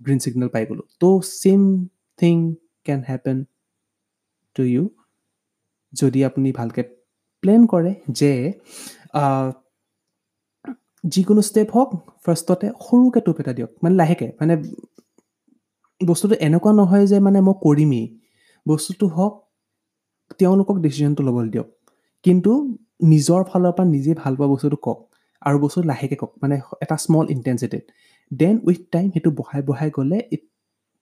গ্ৰীণ 0.00 0.18
ছিগনেল 0.24 0.48
পাই 0.54 0.64
গ'লোঁ। 0.68 0.86
তো 1.00 1.08
same 1.40 1.62
thing 2.18 2.36
can 2.86 3.00
happen 3.08 3.38
to 4.56 4.62
you 4.72 4.82
যদি 5.92 6.18
আপুনি 6.24 6.48
ভালকৈ 6.58 6.84
প্লেন 7.42 7.62
কৰে 7.72 7.92
যে 8.18 8.32
যিকোনো 11.04 11.40
ষ্টেপ 11.48 11.68
হওক 11.74 11.90
ফাৰ্ষ্টতে 12.24 12.66
সৰুকৈ 12.86 13.20
টোপ 13.26 13.36
এটা 13.42 13.52
দিয়ক 13.58 13.70
মানে 13.82 13.94
লাহেকৈ 14.00 14.28
মানে 14.40 14.54
বস্তুটো 16.00 16.34
এনেকুৱা 16.46 16.72
নহয় 16.80 17.04
যে 17.06 17.16
মানে 17.26 17.38
মই 17.46 17.54
কৰিমেই। 17.64 18.06
বস্তুটো 18.66 19.06
হওক 19.16 19.34
তেওঁলোকক 20.40 20.76
ডিচিশ্যনটো 20.84 21.22
ল'বলৈ 21.28 21.48
দিয়ক। 21.54 21.68
কিন্তু 22.24 22.52
নিজৰ 23.00 23.40
ফালৰ 23.50 23.72
পৰা 23.76 23.86
নিজে 23.96 24.12
ভাল 24.22 24.32
পোৱা 24.38 24.48
বস্তুটো 24.52 24.78
কওক 24.86 24.98
আৰু 25.42 25.56
বস্তু 25.64 25.80
লাহেকৈ 25.90 26.16
কওক 26.20 26.32
মানে 26.42 26.56
এটা 26.84 26.96
স্মল 27.04 27.26
ইণ্টেনচিটিত 27.34 27.84
দেন 28.30 28.54
উইথ 28.68 28.80
টাইম 28.94 29.06
সেইটো 29.14 29.30
বঢ়াই 29.38 29.62
বঢ়াই 29.68 29.88
গ'লে 29.96 30.18
it 30.34 30.42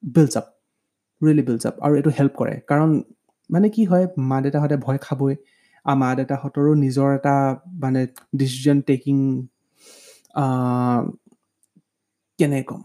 builds 0.03 0.35
up 0.41 0.47
really 1.21 1.43
builds 1.49 1.65
up 1.67 1.75
আৰু 1.85 1.93
এইটো 2.01 2.11
হেল্প 2.19 2.33
কৰে। 2.41 2.55
কাৰণ 2.71 2.91
মানে 3.51 3.67
কি 3.75 3.83
হয় 3.91 4.05
মা 4.31 4.37
দেউতাহঁতে 4.45 4.77
ভয় 4.87 4.99
খাবই 5.07 5.35
আৰু 5.87 5.97
মা 6.03 6.09
দেউতাহঁতৰো 6.19 6.73
নিজৰ 6.85 7.09
এটা 7.19 7.35
মানে 7.83 8.01
ডিচিজন 8.39 8.79
টেকিং 8.89 9.17
কেনেকৈ 12.39 12.65
ক'ম 12.69 12.81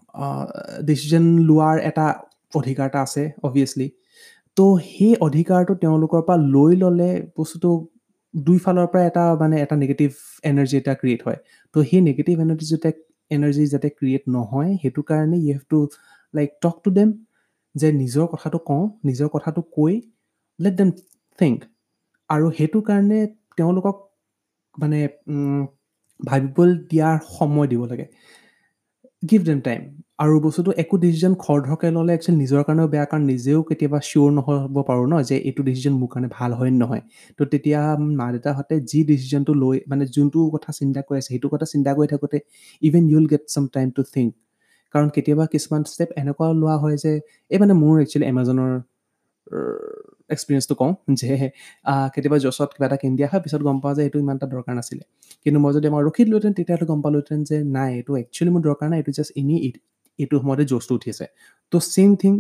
ডিচিজন 0.88 1.24
লোৱাৰ 1.50 1.76
এটা 1.90 2.06
অধিকাৰ 2.60 2.88
এটা 2.90 3.00
আছে 3.08 3.24
অভিয়াছলি 3.48 3.88
তো 4.58 4.66
সেই 4.88 5.14
অধিকাৰটো 5.28 5.74
তেওঁলোকৰ 5.84 6.22
পৰা 6.28 6.38
লৈ 6.56 6.74
ল'লে 6.82 7.12
বস্তুটো 7.38 7.70
দুইফালৰ 8.34 8.88
পৰা 8.92 9.04
এটা 9.10 9.24
মানে 9.42 9.56
এটা 9.64 9.76
নিগেটিভ 9.84 10.10
এনাৰ্জি 10.50 10.76
এটা 10.82 10.94
ক্ৰিয়েট 11.02 11.22
হয়। 11.28 11.40
তো 11.76 11.78
সেই 11.90 12.02
নিগেটিভ 12.10 12.36
এনাৰ্জি 12.46 12.66
যাতে 12.74 12.90
এনাৰ্জি 13.32 13.64
যাতে 13.74 13.88
ক্ৰিয়েট 14.00 14.24
নহয় 14.36 14.72
সেইটো 14.82 15.02
কাৰণে 15.10 15.38
you 15.38 15.52
have 15.54 15.64
to 15.70 15.80
like 16.34 16.50
talk 16.62 16.76
to 16.84 16.90
them 16.98 17.10
যে 17.76 17.88
নিজৰ 18.02 18.26
কথাটো 18.34 18.58
কওঁ 18.70 18.84
নিজৰ 19.10 19.28
কথাটো 19.36 19.62
কৈ 19.78 19.94
লেট 20.60 20.74
দেম 20.80 20.90
থিংক 21.40 21.60
আৰু 22.30 22.46
সেইটো 22.58 22.80
কাৰণে 22.90 23.20
তেওঁলোকক 23.58 23.96
মানে 24.76 25.00
ভাবিবলৈ 26.20 26.74
দিয়াৰ 26.92 27.16
সময় 27.30 27.68
দিব 27.72 27.82
লাগে। 27.92 28.06
গিভ 29.24 29.42
দেম 29.50 29.60
টাইম 29.60 29.82
আৰু 30.20 30.36
বস্তুটো 30.42 30.72
একো 30.82 30.96
ডিচিজন 31.04 31.34
খৰধৰকৈ 31.44 31.90
ল'লে 31.94 32.12
একচুৱেলি 32.16 32.38
নিজৰ 32.42 32.62
কাৰণেও 32.68 32.88
বেয়া 32.94 33.06
কাৰণ 33.12 33.24
নিজেও 33.32 33.60
কেতিয়াবা 33.70 34.00
চিয়'ৰ 34.08 34.30
নহ'ব 34.38 34.76
পাৰোঁ 34.90 35.08
ন 35.08 35.14
যে 35.30 35.36
এইটো 35.50 35.62
ডিচিজন 35.68 35.94
মোৰ 36.02 36.10
কাৰণে 36.14 36.30
ভাল 36.38 36.52
হয় 36.60 36.72
নহয়। 36.82 37.02
তো 37.40 37.42
তেতিয়া 37.54 37.80
মা 38.20 38.28
দেউতাহঁতে 38.36 38.76
যি 38.92 39.00
ডিচিজনটো 39.10 39.54
লৈ 39.64 39.78
মানে 39.92 40.04
যোনটো 40.16 40.40
কথা 40.56 40.70
চিন্তা 40.80 41.00
কৰি 41.08 41.18
আছে 41.20 41.30
সেইটো 41.30 41.48
কথা 41.54 41.66
চিন্তা 41.74 41.92
কৰি 41.98 42.08
থাকোঁতে 42.14 42.38
even 42.82 43.04
you'll 43.12 43.26
get 43.34 43.44
some 43.54 43.64
time 43.76 43.88
to 43.98 44.02
think 44.14 44.30
কাৰণ 44.94 45.08
কেতিয়াবা 45.16 45.46
কিছুমান 45.54 45.82
ষ্টেপ 45.92 46.10
এনেকুৱা 46.22 46.48
লোৱা 46.62 46.76
হয় 46.84 46.98
যে 47.04 47.12
এই 47.52 47.58
মানে 47.64 47.74
মোৰ 47.82 47.96
একচুৱেলি 48.04 48.26
এমাজনৰ 48.34 48.72
এক্সপিৰিয়েঞ্চটো 50.30 50.76
কওঁ 50.82 50.92
যে 51.22 51.32
কেতিয়াবা 52.14 52.38
জছত 52.46 52.70
কিবা 52.76 52.86
এটা 52.90 52.98
কিনি 53.02 53.14
দিয়া 53.20 53.30
হয় 53.32 53.42
পিছত 53.46 53.62
গম 53.68 53.78
পাওঁ 53.84 53.94
যে 53.98 54.02
এইটো 54.08 54.18
ইমান 54.24 54.36
এটা 54.40 54.48
দৰকাৰ 54.54 54.74
নাছিলে। 54.80 55.04
কিন্তু 55.44 55.58
মই 55.64 55.72
যদি 55.78 55.88
মই 55.94 56.02
ৰখি 56.08 56.22
দিলোহেঁতেন 56.28 56.54
তেতিয়াহ'লে 56.58 56.86
গম 56.92 57.00
পালোহেঁতেন 57.06 57.40
যে 57.50 57.58
নাই 57.76 57.90
এইটো 57.98 58.12
একচুৱেলি 58.22 58.52
মোৰ 58.56 58.62
দৰকাৰ 58.68 58.88
নাই 58.92 58.98
এইটো 59.02 59.12
জাষ্ট 59.18 59.32
এনেই 59.42 59.60
এইটো 60.20 60.36
সময়তে 60.42 60.64
জচটো 60.72 60.94
উঠিছে। 60.98 61.26
তো 61.72 61.78
ছেইম 61.94 62.12
থিং 62.22 62.34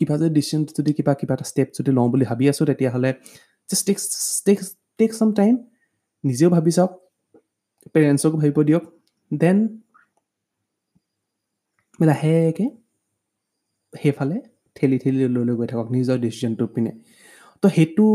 কিবা 0.00 0.14
যদি 0.20 0.30
ডিচিশ্যন 0.36 0.60
যদি 0.78 0.90
কিবা 0.98 1.12
কিবা 1.20 1.34
এটা 1.36 1.46
ষ্টেপ 1.50 1.68
যদি 1.78 1.90
লওঁ 1.96 2.08
বুলি 2.12 2.24
ভাবি 2.30 2.44
আছোঁ 2.52 2.64
তেতিয়াহ'লে 2.70 3.10
জাষ্ট 3.68 3.86
টেক 4.98 5.10
চাম 5.18 5.28
টাইম 5.38 5.54
নিজেও 6.24 6.50
ভাবি 6.56 6.70
চাওক 6.76 6.92
পেৰেণ্টছকো 7.94 8.36
ভাবিব 8.40 8.58
দিয়ক 8.68 8.84
দেন 9.30 9.58
লাহেকৈ 11.98 12.68
সেইফালে 13.92 14.36
ঠেলি 14.76 14.96
ঠেলি 15.02 15.18
লৈ 15.34 15.44
লৈ 15.48 15.54
গৈ 15.60 15.66
থাকক 15.72 15.88
নিজৰ 15.96 16.16
ডিচিশ্যনটোৰ 16.24 16.68
পিনে। 16.74 16.92
তো 17.62 17.66
সেইটো 17.76 18.06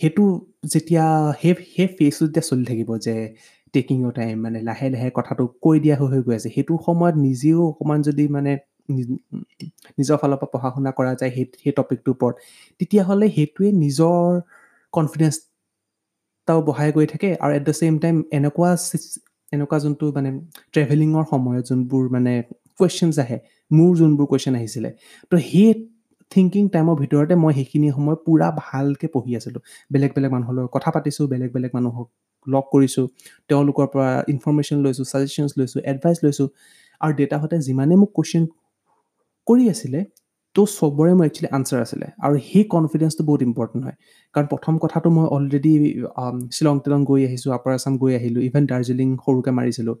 সেইটো 0.00 0.24
যেতিয়া 0.72 1.04
সেই 1.40 1.54
সেই 1.74 1.88
ফেজটো 1.96 2.24
যেতিয়া 2.26 2.44
চলি 2.50 2.64
থাকিব 2.70 2.90
যে 3.06 3.14
টেকিং 3.76 3.96
ইয়ৰ 4.02 4.12
টাইম 4.18 4.34
মানে 4.44 4.58
লাহে 4.68 4.86
লাহে 4.94 5.08
কথাটো 5.18 5.44
কৈ 5.64 5.76
দিয়া 5.84 5.96
হৈ 6.00 6.08
হৈ 6.12 6.20
গৈ 6.26 6.34
আছে। 6.38 6.48
সেইটো 6.56 6.72
সময়ত 6.86 7.14
নিজেও 7.26 7.60
অকণমান 7.70 7.98
যদি 8.08 8.24
মানে 8.36 8.52
নিজৰ 9.98 10.16
ফালৰ 10.20 10.38
পৰা 10.40 10.48
পঢ়া 10.52 10.68
শুনা 10.74 10.90
কৰা 10.98 11.12
যায় 11.20 11.30
সেই 11.36 11.44
সেই 11.62 11.72
টপিকটোৰ 11.78 12.12
ওপৰত 12.16 12.34
তেতিয়াহ'লে 12.80 13.26
সেইটোৱে 13.36 13.68
নিজৰ 13.84 14.28
কনফিডেঞ্চ 14.92 15.36
এটাও 16.48 16.60
বঢ়াই 16.68 16.90
গৈ 16.96 17.06
থাকে 17.12 17.28
আৰু 17.44 17.52
এট 17.58 17.62
দ্য 17.68 17.74
ছেইম 17.80 17.94
টাইম 18.04 18.16
এনেকুৱা 18.38 18.70
এনেকুৱা 19.52 19.78
যোনটো 19.84 20.04
মানে 20.16 20.30
ট্ৰেভেলিঙৰ 20.74 21.24
সময়ত 21.32 21.62
যোনবোৰ 21.70 22.04
মানে 22.14 22.32
কুৱেশ্যনছ 22.78 23.16
আহে 23.24 23.38
মোৰ 23.70 23.90
যোনবোৰ 24.00 24.26
কুৱেশ্যন 24.30 24.54
আহিছিলে 24.58 24.90
তো 25.32 25.34
সেই 25.48 25.68
থিংকিং 26.32 26.64
টাইমৰ 26.74 26.94
ভিতৰতে 27.02 27.34
মই 27.42 27.52
সেইখিনি 27.58 27.88
সময় 27.96 28.16
পূৰা 28.26 28.46
ভালকৈ 28.62 29.08
পঢ়ি 29.14 29.32
আছিলোঁ। 29.38 29.62
বেলেগ 29.92 30.10
বেলেগ 30.16 30.30
মানুহৰ 30.36 30.54
লগত 30.56 30.70
কথা 30.76 30.88
পাতিছোঁ 30.94 31.24
বেলেগ 31.32 31.50
বেলেগ 31.52 31.70
মানুহক 31.74 32.06
লগ 32.54 32.64
কৰিছোঁ 32.72 33.04
তেওঁলোকৰ 33.48 33.86
পৰা 33.92 34.08
ইনফৰ্মেশ্যন 34.34 34.78
লৈছোঁ 34.84 35.04
ছাজেশ্যনছ 35.12 35.52
লৈছোঁ 35.58 35.80
এডভাইচ 35.92 36.18
লৈছোঁ 36.24 36.48
আৰু 37.00 37.12
দেউতাহঁতে 37.20 37.56
যিমানেই 37.66 37.98
মোক 38.02 38.10
কুৱেশ্যন 38.16 38.44
কৰি 39.46 39.64
আছিলে 39.74 40.00
তো 40.56 40.62
চবৰে 40.76 41.12
মোৰ 41.18 41.24
একচুৱেলি 41.28 41.48
আনচাৰ 41.56 41.80
আছিলে 41.86 42.06
আৰু 42.24 42.34
সেই 42.48 42.64
কনফিডেঞ্চটো 42.74 43.22
বহুত 43.28 43.40
ইম্পৰ্টেণ্ট 43.48 43.82
হয়। 43.86 43.96
কাৰণ 44.34 44.46
প্ৰথম 44.52 44.74
কথাটো 44.84 45.08
মই 45.16 45.26
অলৰেডি 45.36 45.72
শ্বিলং 46.56 46.76
তিলং 46.84 47.00
গৈ 47.10 47.20
আহিছোঁ 47.28 47.50
আপাৰ 47.58 47.72
আছাম 47.78 47.94
গৈ 48.02 48.12
আহিলোঁ 48.20 48.42
ইভেন 48.48 48.64
দাৰ্জিলিং 48.70 49.08
সৰুকৈ 49.24 49.52
মাৰিছিলোঁ 49.58 49.96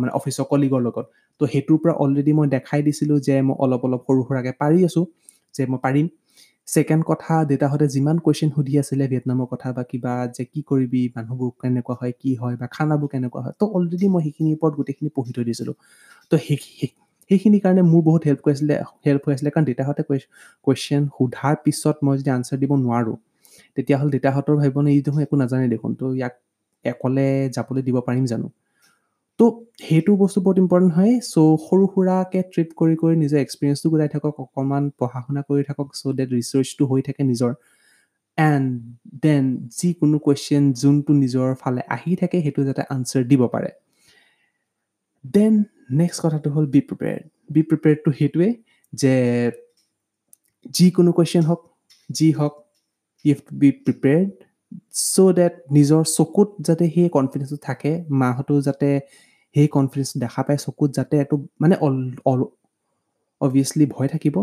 মানে 0.00 0.10
অফিচৰ 0.18 0.44
কলিগৰ 0.52 0.80
লগত। 0.86 1.06
তো 1.40 1.42
সেইটোৰ 1.52 1.78
পৰা 1.82 1.92
অলৰেডি 2.04 2.32
মই 2.38 2.46
দেখাই 2.56 2.80
দিছিলোঁ 2.86 3.18
যে 3.26 3.34
মই 3.46 3.56
অলপ 3.64 3.82
অলপ 3.86 4.00
সৰু 4.06 4.20
সুৰাকৈ 4.28 4.52
পাৰি 4.62 4.78
আছোঁ 4.88 5.04
যে 5.54 5.62
মই 5.70 5.78
পাৰিম। 5.86 6.06
ছেকেণ্ড 6.68 7.02
কথা 7.10 7.32
দেউতাহঁতে 7.50 7.86
যিমান 7.94 8.16
কুৱেশ্যন 8.24 8.50
সুধি 8.56 8.72
আছিলে 8.82 9.04
ভিয়েটনামৰ 9.12 9.46
কথা 9.52 9.68
বা 9.76 9.82
কিবা 9.90 10.12
যে 10.36 10.44
কি 10.52 10.60
কৰিবি 10.70 11.02
মানুহবোৰ 11.16 11.50
কেনেকুৱা 11.62 11.94
হয় 12.00 12.12
কি 12.22 12.30
হয় 12.36 12.56
বা 12.60 12.66
খানাবোৰ 12.76 13.08
কেনেকুৱা 13.14 13.40
হয় 13.44 13.54
তো 13.60 13.64
অলৰেডি 13.76 14.06
মই 14.14 14.20
সেইখিনিৰ 14.26 14.54
ওপৰত 14.58 14.72
গোটেইখিনি 14.78 15.10
পঢ়ি 15.16 15.32
থৈ 15.36 15.44
দিছিলোঁ। 15.48 15.74
তো 16.32 16.34
সেই 16.44 16.58
সেই- 16.68 16.94
সেইখিনিৰ 17.30 17.60
কাৰণে 17.64 17.82
মোৰ 17.86 18.02
বহুত 18.08 18.22
হেল্প 18.28 18.40
কৰিছিলে 18.46 18.74
হেল্প 19.06 19.22
হৈ 19.26 19.32
আছিলে 19.36 19.50
কাৰণ 19.54 19.64
দেউতাহঁতে 19.68 20.02
কুৱেশ্যন 20.64 21.02
সোধাৰ 21.16 21.54
পিছত 21.64 21.96
মই 22.04 22.14
যদি 22.20 22.30
আনচাৰ 22.36 22.58
দিব 22.62 22.72
নোৱাৰোঁ 22.78 23.16
তেতিয়াহ'লে 23.76 24.10
দেউতাহঁতৰ 24.14 24.54
ভাবিব 24.60 24.76
নে 24.84 24.90
ই 24.96 25.00
দেখোন 25.06 25.20
একো 25.26 25.36
নাজানে 25.42 25.66
দেখোন 25.74 25.90
তো 26.00 26.04
ইয়াক 26.18 26.34
অকলে 26.84 27.26
যাবলৈ 27.56 27.82
দিব 27.88 27.96
পাৰিম 28.08 28.24
জানো? 28.26 28.46
তো 29.40 29.44
সেইটো 29.86 30.12
বস্তু 30.22 30.38
বহুত 30.44 30.56
ইম্পৰ্টেণ্ট 30.64 30.92
হয়। 30.98 31.14
চ' 31.32 31.56
সৰু 31.66 31.84
সুৰাকৈ 31.92 32.40
ট্ৰিপ 32.52 32.70
কৰি 32.80 32.94
কৰি 33.02 33.14
নিজৰ 33.22 33.38
এক্সপিৰিয়েঞ্চটো 33.44 33.88
গোটাই 33.92 34.10
থাকক 34.14 34.34
অকণমান 34.44 34.84
পঢ়া 34.98 35.20
শুনা 35.26 35.42
কৰি 35.48 35.62
থাকক 35.68 35.88
চ' 36.00 36.14
ডেট 36.18 36.28
ৰিচাৰ্চটো 36.38 36.84
হৈ 36.90 37.00
থাকে 37.08 37.22
নিজৰ। 37.30 37.52
এণ্ড 38.38 38.68
দেন 39.24 39.44
যিকোনো 39.78 40.16
কুৱেশ্যন 40.24 40.62
যোনটো 40.82 41.12
নিজৰ 41.22 41.48
ফালে 41.62 41.82
আহি 41.96 42.12
থাকে 42.20 42.36
সেইটো 42.44 42.60
যাতে 42.68 42.82
আনচাৰ 42.94 43.22
দিব 43.30 43.42
পাৰে। 43.54 43.70
দেন 45.34 45.54
নেক্সট 46.00 46.18
কথাটো 46.24 46.48
হ'ল 46.54 46.66
বি 46.74 46.80
প্ৰিপেয়াৰ্ড 46.88 47.24
বি 47.54 47.62
প্ৰিপেয়াৰ্ডটো 47.70 48.10
সেইটোৱে 48.18 48.48
যে 48.92 49.14
যিকোনো 50.76 51.10
কুৱেশ্যন 51.16 51.42
হওক 51.48 51.60
যি 52.10 52.28
হওক 52.38 52.54
you 53.24 53.30
have 53.32 53.40
to 53.46 53.52
be 53.60 53.68
prepared 53.84 54.30
so' 55.06 55.32
that 55.34 55.54
নিজৰ 55.70 56.02
চকুত 56.10 56.48
যাতে 56.60 56.84
সেই 56.94 57.08
কনফিডেঞ্চটো 57.08 57.58
থাকে 57.62 57.90
মাহঁতেও 58.20 58.58
যাতে 58.60 58.88
সেই 59.54 59.68
কনফিডেঞ্চ 59.68 60.10
দেখা 60.18 60.42
পায় 60.42 60.58
চকুত 60.58 60.90
যাতে 60.94 61.14
এইটো 61.18 61.36
মানে 61.60 61.74
অভিয়াছলি 63.40 63.84
ভয় 63.90 64.08
থাকিব। 64.08 64.36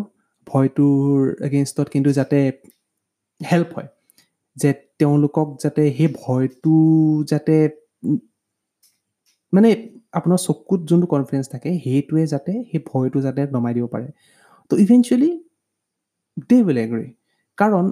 ভয়টোৰ 0.47 1.17
এগেইনষ্টত 1.47 1.87
কিন্তু 1.89 2.09
যাতে 2.11 2.37
হেল্প 3.41 3.69
হয়। 3.75 3.89
যে 4.57 4.69
তেওঁলোকক 4.99 5.47
যাতে 5.63 5.81
সেই 5.97 6.09
ভয়টো 6.15 6.75
যাতে 7.31 7.55
মানে 9.53 9.69
আপোনাৰ 10.13 10.39
চকুত 10.43 10.79
যোনটো 10.89 11.07
কনফিডেঞ্চ 11.07 11.47
থাকে 11.51 11.69
সেইটোৱে 11.83 12.23
যাতে 12.27 12.51
সেই 12.69 12.81
ভয়টো 12.89 13.19
যাতে 13.21 13.41
নমাই 13.51 13.73
দিব 13.77 13.85
পাৰে। 13.93 14.07
তো 14.71 14.73
ইভেঞ্চুৱেলি 14.77 15.31
দে 16.49 16.57
উইল 16.61 16.77
এগ্ৰি 16.77 17.07
কাৰণ 17.57 17.85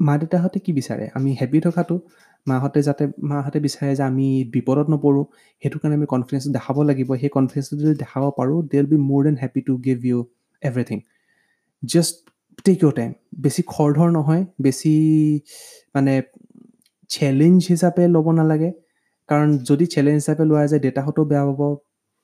মা 0.00 0.14
দেউতাহঁতে 0.20 0.58
কি 0.64 0.70
বিচাৰে? 0.78 1.04
আমি 1.16 1.30
হেপী 1.40 1.58
থকাটো 1.66 1.96
মাহঁতে 2.46 2.80
যাতে 2.88 3.04
মাহঁতে 3.30 3.58
বিচাৰে 3.66 3.92
যে 3.98 4.02
আমি 4.10 4.26
বিপদত 4.54 4.86
নপৰোঁ 4.94 5.24
সেইটো 5.62 5.76
কাৰণে 5.80 5.94
আমি 6.00 6.06
কনফিডেঞ্চ 6.14 6.44
দেখাব 6.56 6.76
লাগিব। 6.90 7.08
সেই 7.20 7.30
কনফিডেঞ্চটো 7.36 7.74
যদি 7.82 7.94
দেখাব 8.02 8.22
পাৰোঁ 8.38 8.58
they 8.70 8.76
will 8.78 8.88
be 8.92 8.98
more 9.08 9.20
than 9.26 9.36
happy 9.42 9.60
to 9.68 9.72
give 9.86 9.98
you 10.10 10.18
everything 10.62 10.98
just 11.82 12.14
take 12.64 12.78
your 12.82 12.92
time 12.98 13.10
বেছি 13.44 13.60
খৰধৰ 13.72 14.08
নহয় 14.16 14.42
বেছি 14.64 14.92
মানে 15.94 16.14
চেলেঞ্জ 17.10 17.58
হিচাপে 17.72 18.02
ল'ব 18.14 18.26
নালাগে। 18.38 18.70
কাৰণ 19.28 19.48
যদি 19.68 19.84
চেলেঞ্জ 19.94 20.18
হিচাপে 20.22 20.44
লোৱা 20.50 20.64
যায় 20.70 20.80
দেউতাহঁতেও 20.84 21.24
বেয়া 21.30 21.44
পাব। 21.48 21.60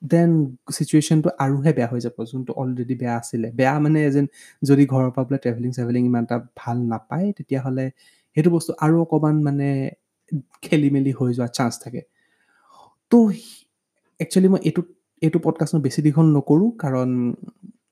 দেন 0.01 0.29
চিটুৱেশ্যনটো 0.71 1.29
আৰুহে 1.39 1.71
বেয়া 1.73 1.89
হৈ 1.91 1.99
যাব 1.99 2.17
যোনটো 2.23 2.51
অলৰেডি 2.53 2.95
বেয়া 2.95 3.15
আছিলে। 3.15 3.47
বেয়া 3.51 3.73
মানে 3.79 3.99
এজ 4.05 4.15
এন 4.17 4.27
যদি 4.63 4.83
ঘৰৰ 4.85 5.09
পৰা 5.15 5.23
বোলে 5.27 5.37
ট্ৰেভেলিং 5.43 5.71
চেভেলিং 5.71 6.03
ইমান 6.05 6.23
এটা 6.23 6.37
ভাল 6.55 6.77
নাপায় 6.77 7.27
তেতিয়াহ'লে 7.37 7.85
সেইটো 8.37 8.49
বস্তু 8.49 8.71
আৰু 8.85 8.95
অকণমান 9.01 9.35
মানে 9.43 9.69
খেলি 10.61 10.89
মেলি 10.89 11.11
হৈ 11.19 11.29
যোৱা 11.33 11.47
চান্স 11.47 11.73
থাকে। 11.83 12.01
তো 13.11 13.17
একচুৱেলি 14.19 14.47
মই 14.47 14.59
এইটো 14.63 14.81
এইটো 15.21 15.37
পডকাষ্ট 15.39 15.71
মই 15.75 15.81
বেছি 15.81 15.99
দীঘল 16.01 16.27
নকৰোঁ 16.37 16.69
কাৰণ 16.77 17.09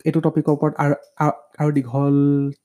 এইটো 0.05 0.19
টপিকৰ 0.19 0.51
ওপৰত 0.57 0.73
আৰু- 0.83 1.01
আৰু 1.59 1.69
দীঘল 1.71 2.15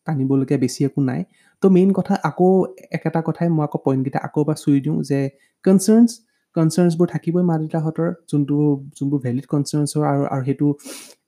টানিবলগীয়া 0.06 0.58
বেছি 0.60 0.80
একো 0.84 1.00
নাই। 1.00 1.20
তো 1.62 1.66
মেইন 1.70 1.90
কথা 1.92 2.14
আকৌ 2.22 2.48
একেটা 2.90 3.20
কথাই 3.22 3.48
মই 3.48 3.64
আকৌ 3.64 3.78
পইণ্টকেইটা 3.86 4.18
আকৌ 4.18 4.38
এবাৰ 4.44 4.56
চুই 4.56 4.76
দিওঁ 4.80 4.98
যে 5.02 5.20
কনচাৰ্ণছ 5.64 6.10
কনচাৰ্ণছবোৰ 6.56 7.06
থাকিবই 7.14 7.44
মা 7.50 7.54
দেউতাহঁতৰ 7.62 8.08
যোনটো 8.30 8.56
যোনবোৰ 8.96 9.20
ভেলিড 9.26 9.46
কনচাৰ্ণছ 9.52 9.90
হয় 9.96 10.08
আৰু 10.12 10.22
আৰু 10.34 10.42
সেইটো 10.48 10.66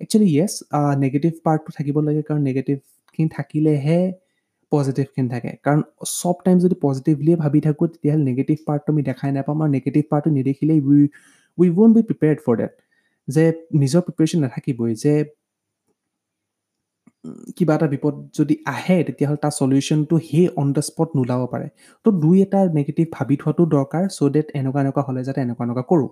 একচুৱেলি 0.03 0.29
য়েছ 0.37 0.53
নেগেটিভ 1.05 1.33
পাৰ্টটো 1.45 1.71
থাকিব 1.79 1.97
লাগে 2.09 2.23
কাৰণ 2.29 2.43
নেগেটিভখিনি 2.49 3.29
থাকিলেহে 3.37 4.01
পজিটিভখিনি 4.73 5.29
থাকে। 5.35 5.51
কাৰণ 5.65 5.81
চব 6.13 6.37
টাইম 6.45 6.57
যদি 6.65 6.77
পজিটিভলিয়ে 6.87 7.37
ভাবি 7.43 7.61
থাকোঁ 7.67 7.87
তেতিয়াহ'লে 7.93 8.25
নেগেটিভ 8.31 8.57
পাৰ্টটো 8.69 8.89
আমি 8.95 9.03
দেখাই 9.11 9.31
নাপাম 9.39 9.57
আৰু 9.63 9.71
নেগেটিভ 9.77 10.03
পাৰ্টটো 10.11 10.31
নেদেখিলেই 10.39 10.81
উই 10.89 11.01
উই 11.59 11.69
ৱন 11.77 11.91
বি 11.97 12.03
প্ৰিপেয়াৰ্ড 12.09 12.39
ফৰ 12.45 12.55
ডেট 12.61 12.73
যে 13.29 13.45
নিজৰ 13.83 14.01
প্ৰিপেৰেশ্যন 14.07 14.41
নাথাকিবই 14.45 14.93
যে 15.05 15.15
কিবা 17.57 17.75
এটা 17.75 17.87
বিপদ 17.87 18.15
যদি 18.39 18.55
আহে 18.67 18.97
তেতিয়াহ'লে 19.07 19.41
তাৰ 19.45 19.53
চলিউশ্যনটো 19.61 20.15
সেই 20.29 20.47
অন 20.57 20.69
দ্য 20.73 20.83
স্পট 20.89 21.09
নোলাব 21.17 21.43
পাৰে। 21.53 21.69
তো 22.05 22.09
দুই 22.23 22.37
এটা 22.43 22.61
নেগেটিভ 22.79 23.07
ভাবি 23.13 23.35
থোৱাটো 23.43 23.63
দৰকাৰ 23.75 24.03
চ' 24.17 24.31
ডেট 24.35 24.47
এনেকুৱা 24.59 24.81
এনেকুৱা 24.85 25.03
হ'লে 25.09 25.23
যাতে 25.29 25.41
এনেকুৱা 25.47 25.65
এনেকুৱা 25.67 25.85
কৰোঁ। 25.91 26.09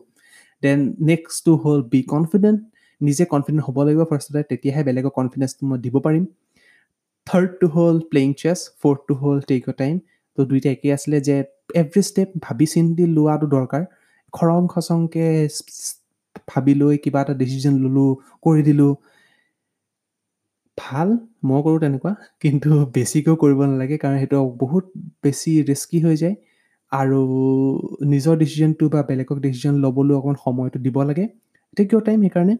দেন 0.62 0.78
নেক্সটটো 1.02 1.52
হ'ল 1.62 1.80
বি 1.92 2.00
কনফিডেণ্ট 2.14 2.60
নিজে 3.00 3.24
কনফিডেণ্ট 3.24 3.62
হ'ব 3.66 3.76
লাগিব 3.86 4.02
ফাৰ্ষ্টতে 4.10 4.40
তেতিয়াহে 4.50 4.82
বেলেগৰ 4.88 5.12
কনফিডেঞ্চটো 5.18 5.62
মই 5.66 5.78
দিব 5.84 5.94
পাৰিম। 6.06 6.24
থাৰ্ডটো 7.26 7.66
হ'ল 7.68 7.96
প্লেইং 8.10 8.28
চেছ 8.34 8.58
ফ'ৰ্থটো 8.80 9.14
হ'ল 9.22 9.38
টেক 9.48 9.62
অ' 9.68 9.76
টাইম 9.78 9.94
তো 10.38 10.40
দুইটা 10.44 10.68
একেই 10.70 10.92
আছিলে 10.92 11.18
যে 11.20 11.36
এভৰি 11.74 12.02
ষ্টেপ 12.02 12.28
ভাবি 12.40 12.66
চিন্তি 12.66 13.04
লোৱাটো 13.16 13.46
দৰকাৰ। 13.56 13.82
খৰং 14.32 14.62
খচংকৈ 14.68 15.28
ভাবি 16.48 16.74
লৈ 16.74 16.94
কিবা 17.04 17.20
এটা 17.20 17.34
ডিচিজন 17.34 17.74
ল'লোঁ 17.84 18.10
কৰি 18.44 18.60
দিলোঁ 18.62 18.92
ভাল 20.80 21.08
মই 21.44 21.60
কৰোঁ 21.64 21.78
তেনেকুৱা 21.80 22.12
কিন্তু 22.42 22.70
বেছিকেও 22.94 23.34
কৰিব 23.36 23.60
নালাগে 23.64 23.96
কাৰণ 23.98 24.16
সেইটো 24.18 24.38
বহুত 24.62 24.84
বেছি 25.22 25.50
ৰিস্কি 25.70 25.98
হৈ 26.04 26.16
যায় 26.16 26.36
আৰু 26.92 27.20
নিজৰ 28.12 28.34
ডিচিজনটো 28.36 28.84
বা 28.88 29.00
বেলেগক 29.02 29.38
ডিচিজন 29.38 29.74
ল'বলৈ 29.84 30.14
অকণমান 30.14 30.36
সময়টো 30.44 30.78
দিব 30.86 30.96
লাগে। 31.02 31.24
টেক 31.76 31.88
ইয়ৰ 31.92 32.02
টাইম 32.06 32.18
সেইকাৰণে। 32.22 32.54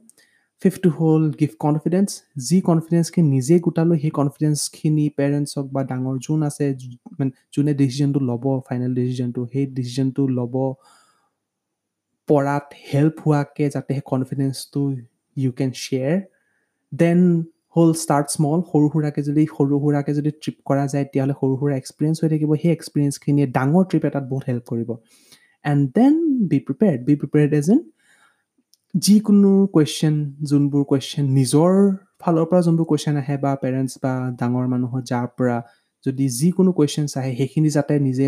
ফিফ্থটো 0.62 0.88
হ'ল 0.90 1.22
গিভ 1.40 1.52
কনফিডেঞ্চ 1.58 2.08
যি 2.48 2.58
কনফিডেঞ্চখিনি 2.60 3.26
নিজে 3.28 3.54
গোটালোঁ 3.58 3.96
সেই 4.02 4.10
কনফিডেঞ্চখিনি 4.10 5.04
পেৰেণ্টছক 5.18 5.64
বা 5.72 5.80
ডাঙৰ 5.90 6.16
যোন 6.26 6.40
আছে 6.48 6.64
মানে 7.18 7.30
যোনে 7.52 7.72
ডিচিজনটো 7.74 8.20
ল'ব 8.20 8.44
ফাইনেল 8.68 8.90
ডিচিজনটো 8.94 9.40
সেই 9.52 9.64
ডিচিজনটো 9.76 10.22
ল'ব 10.38 10.54
পৰাত 12.28 12.66
হেল্প 12.90 13.16
হোৱাকৈ 13.24 13.66
যাতে 13.68 13.90
সেই 13.94 14.04
কনফিডেঞ্চটো 14.06 14.80
ইউ 15.36 15.50
কেন 15.52 15.70
শ্বেয়াৰ 15.82 16.16
দেন 16.92 17.18
হ'ল 17.76 17.90
ষ্টাৰ্ট 18.02 18.26
স্মল 18.34 18.58
সৰু 18.70 18.86
সুৰাকৈ 18.92 19.22
যদি 19.28 19.42
সৰু 19.56 19.74
সুৰাকৈ 19.82 20.12
যদি 20.18 20.30
ট্ৰিপ 20.42 20.56
কৰা 20.68 20.84
যায় 20.92 21.04
তেতিয়াহ'লে 21.06 21.34
সৰু 21.40 21.54
সুৰা 21.60 21.74
এক্সপিৰিয়েঞ্চ 21.80 22.16
হৈ 22.22 22.28
থাকিব। 22.32 22.50
সেই 22.62 22.72
এক্সপিৰিয়েঞ্চখিনিয়ে 22.76 23.46
ডাঙৰ 23.56 23.84
ট্ৰিপ 23.90 24.02
এটাত 24.08 24.24
বহুত 24.32 24.44
হেল্প 24.50 24.64
কৰিব। 24.70 24.90
And 25.64 25.82
then 25.96 26.14
be 26.50 26.58
prepared 26.66 27.00
be 27.08 27.14
prepared 27.20 27.52
as 27.60 27.66
in 27.74 27.80
যিকোনো 28.94 29.52
কুৱেশ্যন 29.74 30.14
যোনবোৰ 30.50 30.82
কুৱেশ্যন 30.90 31.24
নিজৰ 31.38 31.72
ফালৰ 32.22 32.46
পৰা 32.50 32.60
যোনবোৰ 32.66 32.86
কুৱেশ্যন 32.90 33.14
আহে 33.22 33.36
বা 33.44 33.52
পেৰেণ্টছ 33.62 33.92
বা 34.04 34.12
ডাঙৰ 34.40 34.66
মানুহৰ 34.72 35.00
যাৰ 35.10 35.26
পৰা 35.36 35.56
যদি 36.04 36.24
যিকোনো 36.38 36.70
কুৱেশ্যনছ 36.78 37.12
আহে 37.20 37.32
সেইখিনি 37.38 37.70
যাতে 37.76 37.94
নিজে 38.06 38.26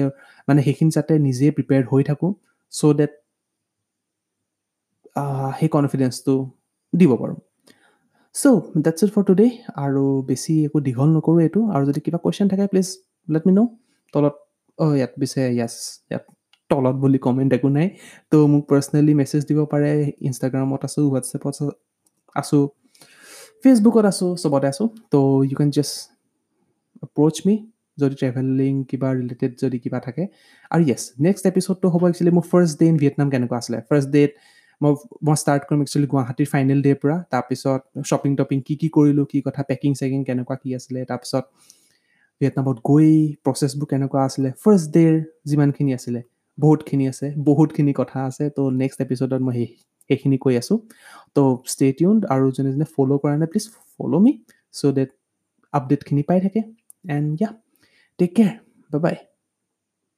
মানে 0.48 0.60
সেইখিনি 0.66 0.90
যাতে 0.96 1.12
নিজে 1.26 1.46
প্ৰিপেয়াৰ্ড 1.56 1.86
হৈ 1.92 2.02
থাকোঁ 2.10 2.30
চ' 2.72 2.92
ডেট 2.98 3.12
সেই 5.58 5.68
কনফিডেঞ্চটো 5.76 6.34
দিব 6.92 7.10
পাৰোঁ। 7.22 7.38
So' 8.34 8.44
that's 8.84 9.00
it 9.04 9.10
for 9.14 9.22
today 9.28 9.46
আৰু 9.84 10.02
বেছি 10.28 10.52
একো 10.66 10.78
দীঘল 10.86 11.08
নকৰোঁ 11.16 11.40
এইটো। 11.46 11.60
আৰু 11.74 11.82
যদি 11.88 12.00
কিবা 12.04 12.18
কুৱেশ্যন 12.24 12.46
থাকে 12.52 12.64
প্লিজ 12.72 12.88
লেট 13.28 13.42
মি 13.48 13.52
ন' 13.58 13.68
তলত 14.14 14.34
অঁ 14.78 14.92
ইয়াত 14.98 15.12
পিছে 15.20 15.42
য়াছ 15.60 15.74
ইয়াত 16.10 16.24
তলত 16.70 16.96
বুলি 17.02 17.18
কমেণ্ট 17.26 17.50
একো 17.56 17.68
নাই। 17.76 17.86
তো 18.30 18.36
মোক 18.52 18.62
পাৰ্চনেলি 18.70 19.12
মেছেজ 19.20 19.42
দিব 19.48 19.58
পাৰে। 19.72 19.90
ইনষ্টাগ্ৰামত 20.28 20.82
আছোঁ 20.88 21.02
হোৱাটছএপত 21.10 21.56
আছোঁ 22.40 22.62
ফেচবুকত 23.62 24.04
আছোঁ 24.12 24.30
চবতে 24.42 24.66
আছোঁ। 24.72 24.86
তো 25.12 25.18
you 25.48 25.56
can 25.60 25.70
just 25.76 25.94
approach 27.06 27.36
me 27.46 27.54
যদি 28.00 28.14
ট্ৰেভেলিং 28.20 28.72
কিবা 28.90 29.08
ৰিলেটেড 29.20 29.52
যদি 29.62 29.76
কিবা 29.84 29.98
থাকে। 30.06 30.22
আৰু 30.72 30.82
য়েছ 30.90 31.02
নেক্সট 31.26 31.44
এপিচডটো 31.50 31.86
হ'ব 31.92 32.02
একচুৱেলি 32.08 32.32
মোৰ 32.36 32.44
ফাৰ্ষ্ট 32.52 32.74
ডে 32.80 32.84
ইন 32.90 32.96
ভিয়েটনাম 33.02 33.28
কেনেকুৱা 33.32 33.56
আছিলে। 33.60 33.78
ফাৰ্ষ্ট 33.88 34.08
ডেত 34.16 34.30
মই 34.82 34.92
মই 35.26 35.36
ষ্টাৰ্ট 35.42 35.62
কৰিম 35.68 35.80
একচুৱেলি 35.84 36.08
গুৱাহাটীৰ 36.12 36.48
ফাইনেল 36.52 36.78
ডে'ৰ 36.86 36.98
পৰা। 37.02 37.16
তাৰপিছত 37.32 37.80
শ্বপিং 38.10 38.32
টপিং 38.40 38.58
কি 38.66 38.74
কি 38.80 38.88
কৰিলোঁ 38.96 39.26
কি 39.32 39.38
কথা 39.46 39.62
পেকিং 39.70 39.90
চেকিং 40.00 40.20
কেনেকুৱা 40.28 40.56
কি 40.62 40.68
আছিলে। 40.78 41.00
তাৰপিছত 41.10 41.44
ভিয়েটনামত 42.40 42.76
গৈ 42.90 43.10
প্ৰচেছবোৰ 43.44 43.86
কেনেকুৱা 43.92 44.20
আছিলে। 44.28 44.48
ফাৰ্ষ্ট 44.62 44.86
ডে'ৰ 44.96 45.14
যিমানখিনি 45.50 45.92
আছিলে 45.98 46.20
বহুতখিনি 46.58 47.04
আছে 47.12 47.26
বহুতখিনি 47.48 47.92
কথা 48.00 48.18
আছে। 48.28 48.44
তো 48.56 48.62
নেক্সট 48.80 48.98
এপিচডত 49.06 49.40
মই 49.46 49.54
সেই 49.56 49.68
সেইখিনি 50.10 50.36
কৈ 50.44 50.54
আছোঁ। 50.62 50.78
তো 51.36 51.42
ষ্টে 51.72 51.86
টিউন 51.98 52.16
আৰু 52.34 52.46
যোনে 52.56 52.70
যোনে 52.74 52.86
ফ'ল' 52.94 53.18
কৰা 53.22 53.34
নাই 53.40 53.48
please 53.52 53.66
follow' 53.94 54.16
me 54.24 54.32
so' 54.74 54.92
that 54.96 55.10
আপডেটখিনি 55.72 56.22
পাই 56.28 56.38
থাকে। 56.44 56.60
And 57.16 57.28
yeah 57.38 57.48
take 58.18 58.30
care 58.36 58.54
bye 58.90 59.00
bye 59.04 59.16